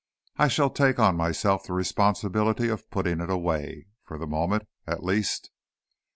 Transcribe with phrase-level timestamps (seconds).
[0.35, 5.03] I shall take on myself the responsibility of putting it away, for the moment, at
[5.03, 5.51] least."